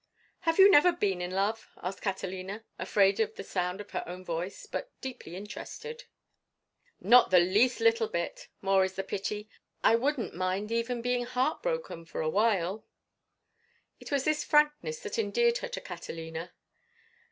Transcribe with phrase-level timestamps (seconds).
[0.39, 4.25] "Have you never been in love?" asked Catalina, afraid of the sound of her own
[4.25, 6.05] voice but deeply interested.
[6.99, 9.47] "Not the least little bit, more is the pity.
[9.83, 12.83] I wouldn't mind even being heart broken for a while."
[13.99, 16.51] It was this frankness that endeared her to Catalina.